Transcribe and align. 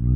Halo 0.00 0.08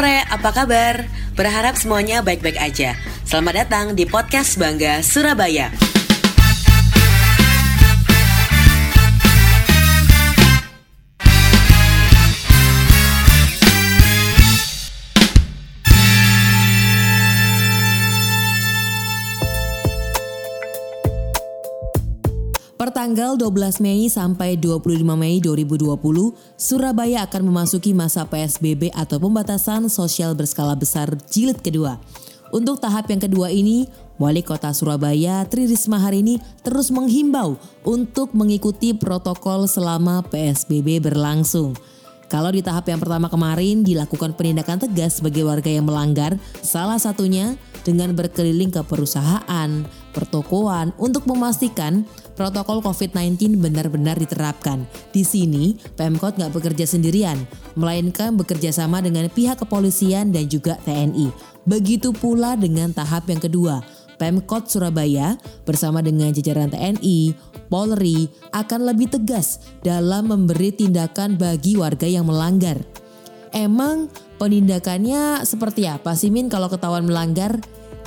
Re, 0.00 0.24
apa 0.24 0.48
kabar? 0.56 1.04
Berharap 1.36 1.76
semuanya 1.76 2.24
baik-baik 2.24 2.56
aja. 2.56 2.96
Selamat 3.28 3.68
datang 3.68 3.92
di 3.92 4.08
podcast 4.08 4.56
Bangga 4.56 5.04
Surabaya. 5.04 5.68
Pertanggal 23.06 23.38
12 23.38 23.86
Mei 23.86 24.10
sampai 24.10 24.58
25 24.58 24.82
Mei 25.14 25.38
2020, 25.38 25.94
Surabaya 26.58 27.22
akan 27.22 27.54
memasuki 27.54 27.94
masa 27.94 28.26
PSBB 28.26 28.90
atau 28.90 29.22
pembatasan 29.22 29.86
sosial 29.86 30.34
berskala 30.34 30.74
besar 30.74 31.14
jilid 31.30 31.62
kedua. 31.62 32.02
Untuk 32.50 32.82
tahap 32.82 33.06
yang 33.06 33.22
kedua 33.22 33.54
ini, 33.54 33.86
Wali 34.18 34.42
Kota 34.42 34.74
Surabaya 34.74 35.46
Tri 35.46 35.70
Risma 35.70 36.02
hari 36.02 36.26
ini 36.26 36.42
terus 36.66 36.90
menghimbau 36.90 37.54
untuk 37.86 38.34
mengikuti 38.34 38.90
protokol 38.90 39.70
selama 39.70 40.26
PSBB 40.26 40.98
berlangsung. 40.98 41.78
Kalau 42.26 42.50
di 42.50 42.58
tahap 42.58 42.90
yang 42.90 42.98
pertama 42.98 43.30
kemarin 43.30 43.86
dilakukan 43.86 44.34
penindakan 44.34 44.82
tegas 44.82 45.22
bagi 45.22 45.46
warga 45.46 45.70
yang 45.70 45.86
melanggar, 45.86 46.34
salah 46.58 46.98
satunya 46.98 47.54
dengan 47.86 48.10
berkeliling 48.18 48.74
ke 48.74 48.82
perusahaan, 48.82 49.70
pertokoan 50.10 50.90
untuk 50.98 51.22
memastikan 51.30 52.02
protokol 52.34 52.82
COVID-19 52.82 53.62
benar-benar 53.62 54.18
diterapkan. 54.18 54.82
Di 55.14 55.22
sini, 55.22 55.78
Pemkot 55.94 56.34
nggak 56.34 56.50
bekerja 56.50 56.82
sendirian, 56.82 57.38
melainkan 57.78 58.34
bekerja 58.34 58.74
sama 58.74 58.98
dengan 58.98 59.30
pihak 59.30 59.62
kepolisian 59.62 60.34
dan 60.34 60.50
juga 60.50 60.82
TNI. 60.82 61.30
Begitu 61.62 62.10
pula 62.10 62.58
dengan 62.58 62.90
tahap 62.90 63.30
yang 63.30 63.38
kedua, 63.38 63.86
Pemkot 64.18 64.66
Surabaya 64.66 65.38
bersama 65.62 66.02
dengan 66.02 66.34
jajaran 66.34 66.72
TNI, 66.72 67.36
Polri 67.66 68.30
akan 68.54 68.88
lebih 68.88 69.12
tegas 69.12 69.60
dalam 69.82 70.30
memberi 70.30 70.72
tindakan 70.72 71.34
bagi 71.38 71.78
warga 71.78 72.06
yang 72.06 72.26
melanggar. 72.26 72.78
Emang 73.54 74.12
penindakannya 74.36 75.42
seperti 75.46 75.88
apa 75.88 76.12
sih 76.12 76.28
Min 76.28 76.52
kalau 76.52 76.68
ketahuan 76.68 77.08
melanggar? 77.08 77.56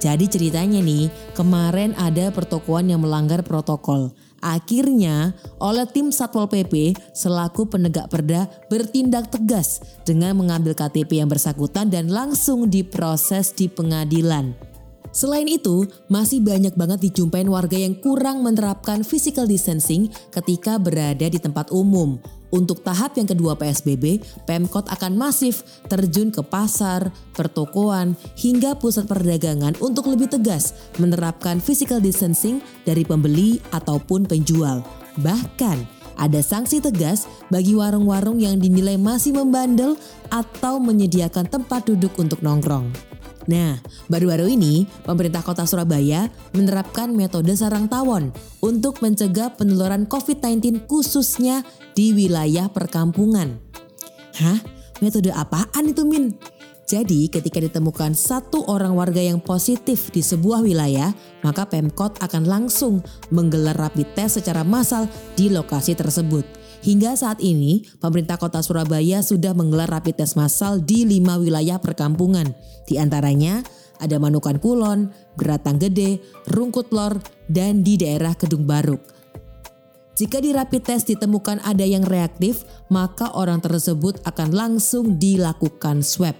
Jadi 0.00 0.24
ceritanya 0.24 0.80
nih, 0.80 1.12
kemarin 1.36 1.92
ada 2.00 2.32
pertokoan 2.32 2.88
yang 2.88 3.04
melanggar 3.04 3.44
protokol. 3.44 4.14
Akhirnya, 4.42 5.38
oleh 5.62 5.86
tim 5.86 6.10
Satpol 6.10 6.50
PP 6.50 6.98
selaku 7.14 7.70
penegak 7.70 8.10
perda 8.10 8.50
bertindak 8.66 9.30
tegas 9.30 9.78
dengan 10.02 10.34
mengambil 10.34 10.74
KTP 10.74 11.22
yang 11.22 11.30
bersangkutan 11.30 11.92
dan 11.92 12.10
langsung 12.10 12.66
diproses 12.66 13.54
di 13.54 13.70
pengadilan. 13.70 14.71
Selain 15.12 15.44
itu, 15.44 15.84
masih 16.08 16.40
banyak 16.40 16.72
banget 16.72 17.12
dijumpain 17.12 17.44
warga 17.44 17.76
yang 17.76 17.92
kurang 18.00 18.40
menerapkan 18.40 19.04
physical 19.04 19.44
distancing 19.44 20.08
ketika 20.32 20.80
berada 20.80 21.28
di 21.28 21.36
tempat 21.36 21.68
umum. 21.68 22.16
Untuk 22.52 22.84
tahap 22.84 23.16
yang 23.16 23.28
kedua 23.28 23.56
PSBB, 23.56 24.20
Pemkot 24.48 24.88
akan 24.88 25.12
masif 25.16 25.64
terjun 25.88 26.32
ke 26.32 26.40
pasar, 26.40 27.12
pertokoan, 27.36 28.16
hingga 28.40 28.76
pusat 28.76 29.04
perdagangan 29.04 29.76
untuk 29.84 30.08
lebih 30.08 30.32
tegas 30.32 30.72
menerapkan 30.96 31.60
physical 31.60 32.00
distancing 32.00 32.64
dari 32.84 33.04
pembeli 33.04 33.60
ataupun 33.72 34.24
penjual. 34.24 34.84
Bahkan, 35.20 36.00
ada 36.16 36.40
sanksi 36.44 36.80
tegas 36.80 37.24
bagi 37.48 37.72
warung-warung 37.72 38.40
yang 38.40 38.60
dinilai 38.60 39.00
masih 39.00 39.32
membandel 39.32 39.96
atau 40.28 40.76
menyediakan 40.76 41.48
tempat 41.48 41.88
duduk 41.88 42.12
untuk 42.20 42.44
nongkrong. 42.44 43.11
Nah, 43.50 43.78
baru-baru 44.06 44.54
ini 44.54 44.86
pemerintah 45.02 45.42
kota 45.42 45.66
Surabaya 45.66 46.30
menerapkan 46.54 47.10
metode 47.10 47.50
sarang 47.58 47.90
tawon 47.90 48.30
untuk 48.62 49.02
mencegah 49.02 49.54
penularan 49.58 50.06
COVID-19 50.06 50.86
khususnya 50.86 51.66
di 51.98 52.14
wilayah 52.14 52.70
perkampungan. 52.70 53.58
Hah? 54.38 54.58
Metode 55.02 55.34
apaan 55.34 55.90
itu 55.90 56.06
Min? 56.06 56.38
Jadi 56.86 57.26
ketika 57.32 57.56
ditemukan 57.56 58.12
satu 58.12 58.68
orang 58.68 58.92
warga 58.92 59.18
yang 59.18 59.40
positif 59.40 60.12
di 60.12 60.20
sebuah 60.20 60.60
wilayah, 60.60 61.10
maka 61.40 61.64
Pemkot 61.64 62.20
akan 62.20 62.44
langsung 62.44 63.00
menggelar 63.32 63.74
rapid 63.74 64.12
test 64.12 64.38
secara 64.38 64.60
massal 64.60 65.08
di 65.32 65.48
lokasi 65.48 65.96
tersebut. 65.96 66.61
Hingga 66.82 67.14
saat 67.14 67.38
ini, 67.38 67.86
pemerintah 68.02 68.34
kota 68.42 68.58
Surabaya 68.58 69.22
sudah 69.22 69.54
menggelar 69.54 69.86
rapid 69.86 70.18
test 70.18 70.34
massal 70.34 70.82
di 70.82 71.06
lima 71.06 71.38
wilayah 71.38 71.78
perkampungan. 71.78 72.58
Di 72.90 72.98
antaranya 72.98 73.62
ada 74.02 74.18
Manukan 74.18 74.58
Kulon, 74.58 75.14
Beratang 75.38 75.78
Gede, 75.78 76.18
Rungkut 76.50 76.90
Lor, 76.90 77.22
dan 77.46 77.86
di 77.86 77.94
daerah 77.94 78.34
Kedung 78.34 78.66
Baruk. 78.66 78.98
Jika 80.18 80.42
di 80.42 80.50
rapid 80.50 80.82
test 80.82 81.06
ditemukan 81.06 81.62
ada 81.62 81.86
yang 81.86 82.02
reaktif, 82.02 82.66
maka 82.90 83.30
orang 83.32 83.62
tersebut 83.62 84.18
akan 84.26 84.50
langsung 84.50 85.22
dilakukan 85.22 86.02
swab. 86.02 86.34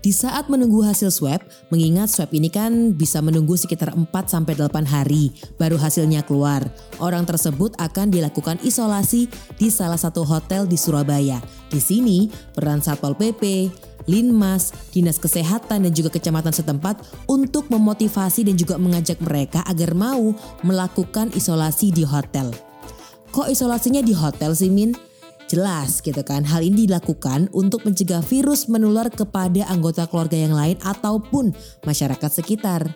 Di 0.00 0.16
saat 0.16 0.48
menunggu 0.48 0.80
hasil 0.80 1.12
swab, 1.12 1.44
mengingat 1.68 2.08
swab 2.08 2.32
ini 2.32 2.48
kan 2.48 2.96
bisa 2.96 3.20
menunggu 3.20 3.52
sekitar 3.52 3.92
4-8 3.92 4.48
hari 4.88 5.28
baru 5.60 5.76
hasilnya 5.76 6.24
keluar. 6.24 6.64
Orang 6.96 7.28
tersebut 7.28 7.76
akan 7.76 8.08
dilakukan 8.08 8.56
isolasi 8.64 9.28
di 9.60 9.68
salah 9.68 10.00
satu 10.00 10.24
hotel 10.24 10.64
di 10.64 10.80
Surabaya. 10.80 11.36
Di 11.68 11.84
sini 11.84 12.32
peran 12.56 12.80
Satpol 12.80 13.12
PP, 13.12 13.68
Linmas, 14.08 14.72
Dinas 14.88 15.20
Kesehatan 15.20 15.84
dan 15.84 15.92
juga 15.92 16.08
kecamatan 16.16 16.56
setempat 16.56 17.04
untuk 17.28 17.68
memotivasi 17.68 18.48
dan 18.48 18.56
juga 18.56 18.80
mengajak 18.80 19.20
mereka 19.20 19.60
agar 19.68 19.92
mau 19.92 20.32
melakukan 20.64 21.28
isolasi 21.36 21.92
di 21.92 22.08
hotel. 22.08 22.48
Kok 23.36 23.52
isolasinya 23.52 24.00
di 24.00 24.16
hotel 24.16 24.56
sih 24.56 24.72
Min? 24.72 25.09
Jelas 25.50 25.98
gitu 25.98 26.22
kan, 26.22 26.46
hal 26.46 26.62
ini 26.62 26.86
dilakukan 26.86 27.50
untuk 27.50 27.82
mencegah 27.82 28.22
virus 28.22 28.70
menular 28.70 29.10
kepada 29.10 29.66
anggota 29.66 30.06
keluarga 30.06 30.38
yang 30.38 30.54
lain 30.54 30.78
ataupun 30.78 31.50
masyarakat 31.82 32.30
sekitar. 32.30 32.86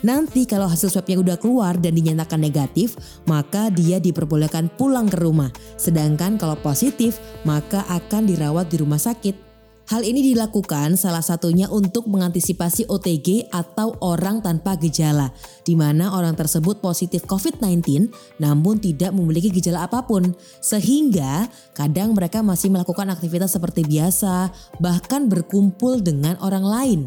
Nanti 0.00 0.48
kalau 0.48 0.64
hasil 0.64 0.88
swabnya 0.88 1.20
udah 1.20 1.36
keluar 1.36 1.76
dan 1.76 1.92
dinyatakan 1.92 2.40
negatif, 2.40 2.96
maka 3.28 3.68
dia 3.68 4.00
diperbolehkan 4.00 4.72
pulang 4.80 5.12
ke 5.12 5.20
rumah. 5.20 5.52
Sedangkan 5.76 6.40
kalau 6.40 6.56
positif, 6.56 7.20
maka 7.44 7.84
akan 7.92 8.32
dirawat 8.32 8.72
di 8.72 8.80
rumah 8.80 9.00
sakit. 9.00 9.43
Hal 9.84 10.00
ini 10.00 10.32
dilakukan 10.32 10.96
salah 10.96 11.20
satunya 11.20 11.68
untuk 11.68 12.08
mengantisipasi 12.08 12.88
OTG 12.88 13.52
atau 13.52 13.92
orang 14.00 14.40
tanpa 14.40 14.80
gejala, 14.80 15.28
di 15.60 15.76
mana 15.76 16.08
orang 16.16 16.32
tersebut 16.32 16.80
positif 16.80 17.28
COVID-19 17.28 18.08
namun 18.40 18.80
tidak 18.80 19.12
memiliki 19.12 19.52
gejala 19.52 19.84
apa 19.84 20.08
pun, 20.08 20.32
sehingga 20.64 21.52
kadang 21.76 22.16
mereka 22.16 22.40
masih 22.40 22.72
melakukan 22.72 23.12
aktivitas 23.12 23.52
seperti 23.52 23.84
biasa, 23.84 24.48
bahkan 24.80 25.28
berkumpul 25.28 26.00
dengan 26.00 26.40
orang 26.40 26.64
lain. 26.64 27.00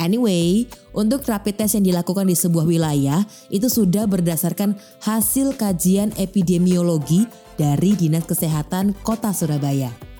Anyway, 0.00 0.64
untuk 0.96 1.28
rapid 1.28 1.60
test 1.60 1.76
yang 1.76 1.84
dilakukan 1.84 2.24
di 2.24 2.32
sebuah 2.32 2.64
wilayah 2.64 3.20
itu 3.52 3.68
sudah 3.68 4.08
berdasarkan 4.08 4.80
hasil 5.04 5.60
kajian 5.60 6.16
epidemiologi 6.16 7.28
dari 7.60 7.92
Dinas 7.92 8.24
Kesehatan 8.24 8.96
Kota 9.04 9.36
Surabaya. 9.36 10.11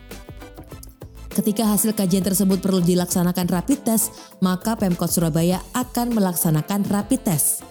Ketika 1.33 1.65
hasil 1.65 1.97
kajian 1.97 2.21
tersebut 2.21 2.61
perlu 2.61 2.85
dilaksanakan 2.85 3.49
rapid 3.49 3.89
test, 3.89 4.13
maka 4.45 4.77
Pemkot 4.77 5.09
Surabaya 5.09 5.65
akan 5.73 6.13
melaksanakan 6.13 6.85
rapid 6.93 7.25
test. 7.25 7.65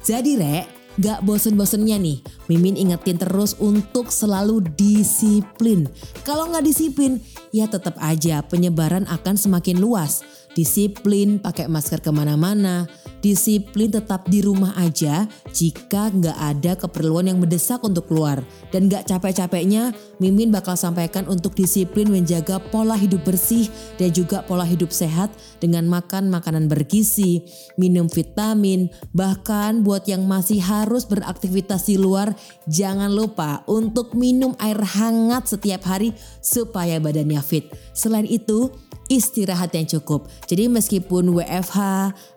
Jadi 0.00 0.40
Rek, 0.40 0.64
gak 0.96 1.20
bosen-bosennya 1.20 2.00
nih, 2.00 2.24
Mimin 2.48 2.72
ingetin 2.72 3.20
terus 3.20 3.52
untuk 3.60 4.08
selalu 4.08 4.64
disiplin. 4.80 5.84
Kalau 6.24 6.48
gak 6.48 6.64
disiplin, 6.64 7.20
ya 7.52 7.68
tetap 7.68 8.00
aja 8.00 8.40
penyebaran 8.48 9.04
akan 9.12 9.36
semakin 9.36 9.76
luas. 9.76 10.24
Disiplin 10.56 11.36
pakai 11.36 11.68
masker 11.68 12.00
ke 12.00 12.08
mana-mana, 12.08 12.88
disiplin 13.24 13.88
tetap 13.90 14.28
di 14.28 14.42
rumah 14.44 14.72
aja 14.78 15.28
jika 15.52 16.12
nggak 16.12 16.38
ada 16.38 16.72
keperluan 16.76 17.28
yang 17.30 17.38
mendesak 17.40 17.82
untuk 17.84 18.08
keluar. 18.10 18.42
Dan 18.72 18.88
nggak 18.90 19.08
capek-capeknya, 19.08 19.94
Mimin 20.22 20.52
bakal 20.52 20.74
sampaikan 20.74 21.28
untuk 21.28 21.52
disiplin 21.52 22.08
menjaga 22.08 22.60
pola 22.72 22.96
hidup 22.96 23.24
bersih 23.24 23.68
dan 24.00 24.12
juga 24.12 24.44
pola 24.44 24.64
hidup 24.64 24.92
sehat 24.92 25.32
dengan 25.60 25.88
makan 25.88 26.28
makanan 26.32 26.68
bergizi, 26.68 27.44
minum 27.80 28.08
vitamin, 28.08 28.88
bahkan 29.12 29.84
buat 29.84 30.04
yang 30.08 30.24
masih 30.24 30.60
harus 30.60 31.04
beraktivitas 31.08 31.88
di 31.88 31.96
luar, 32.00 32.32
jangan 32.68 33.12
lupa 33.12 33.62
untuk 33.68 34.16
minum 34.16 34.56
air 34.60 34.78
hangat 34.80 35.48
setiap 35.50 35.84
hari 35.86 36.12
supaya 36.40 36.96
badannya 36.98 37.40
fit. 37.42 37.68
Selain 37.92 38.26
itu, 38.28 38.72
istirahat 39.06 39.74
yang 39.74 39.86
cukup. 39.86 40.30
Jadi 40.46 40.70
meskipun 40.70 41.30
WFH 41.34 41.78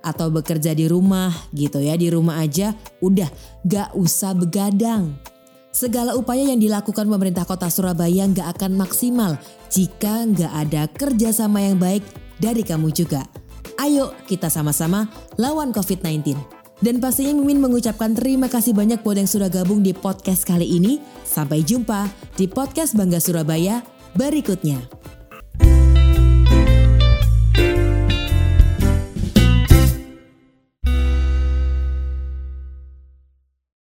atau 0.01 0.27
bekerja 0.29 0.73
di 0.73 0.85
rumah 0.85 1.33
gitu 1.53 1.81
ya, 1.81 1.97
di 1.97 2.09
rumah 2.09 2.41
aja 2.41 2.73
udah 3.01 3.29
gak 3.65 3.93
usah 3.97 4.33
begadang. 4.37 5.17
Segala 5.69 6.17
upaya 6.17 6.49
yang 6.49 6.57
dilakukan 6.57 7.05
pemerintah 7.05 7.45
kota 7.45 7.69
Surabaya 7.69 8.25
nggak 8.25 8.57
akan 8.57 8.73
maksimal 8.73 9.37
jika 9.69 10.25
nggak 10.25 10.53
ada 10.65 10.89
kerjasama 10.89 11.61
yang 11.61 11.77
baik 11.77 12.01
dari 12.41 12.65
kamu 12.65 12.89
juga. 12.89 13.21
Ayo 13.77 14.11
kita 14.25 14.49
sama-sama 14.49 15.07
lawan 15.37 15.69
COVID-19. 15.69 16.35
Dan 16.79 17.03
pastinya 17.03 17.35
Mimin 17.35 17.59
mengucapkan 17.59 18.15
terima 18.15 18.47
kasih 18.47 18.71
banyak 18.71 19.03
buat 19.03 19.19
yang 19.19 19.27
sudah 19.27 19.51
gabung 19.51 19.83
di 19.83 19.91
podcast 19.91 20.47
kali 20.47 20.79
ini. 20.79 20.99
Sampai 21.27 21.61
jumpa 21.61 22.07
di 22.39 22.47
podcast 22.47 22.95
Bangga 22.95 23.19
Surabaya 23.19 23.83
berikutnya. 24.15 24.98